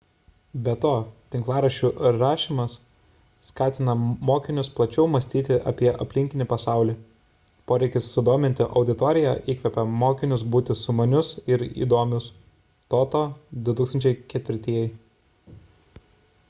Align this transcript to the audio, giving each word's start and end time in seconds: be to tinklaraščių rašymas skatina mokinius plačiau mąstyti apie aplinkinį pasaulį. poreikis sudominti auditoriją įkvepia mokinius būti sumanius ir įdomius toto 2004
be 0.67 0.71
to 0.83 0.91
tinklaraščių 1.33 1.89
rašymas 2.21 2.77
skatina 3.49 3.93
mokinius 4.29 4.71
plačiau 4.79 5.03
mąstyti 5.15 5.57
apie 5.71 5.91
aplinkinį 6.05 6.47
pasaulį. 6.53 6.95
poreikis 7.73 8.07
sudominti 8.17 8.67
auditoriją 8.81 9.33
įkvepia 9.55 9.83
mokinius 10.05 10.45
būti 10.55 10.77
sumanius 10.85 11.31
ir 11.57 11.65
įdomius 11.87 12.31
toto 12.95 13.21
2004 13.69 14.81